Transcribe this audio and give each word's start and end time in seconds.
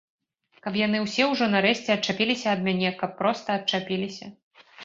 Каб 0.63 0.77
яны 0.79 1.01
ўсе 1.03 1.27
ўжо 1.33 1.49
нарэшце 1.55 1.89
адчапіліся 1.97 2.47
ад 2.57 2.65
мяне, 2.69 2.89
каб 3.03 3.15
проста 3.21 3.47
адчапіліся! 3.61 4.25